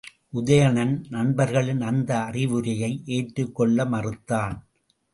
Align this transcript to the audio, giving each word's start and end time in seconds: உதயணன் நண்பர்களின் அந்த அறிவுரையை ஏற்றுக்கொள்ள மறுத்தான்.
உதயணன் 0.33 1.05
நண்பர்களின் 1.09 1.81
அந்த 1.81 2.11
அறிவுரையை 2.21 2.91
ஏற்றுக்கொள்ள 3.05 3.85
மறுத்தான். 3.85 4.57